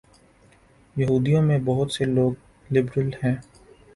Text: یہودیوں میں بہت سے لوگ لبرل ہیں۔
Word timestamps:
یہودیوں 0.95 1.41
میں 1.41 1.57
بہت 1.65 1.91
سے 1.91 2.05
لوگ 2.05 2.33
لبرل 2.73 3.09
ہیں۔ 3.23 3.35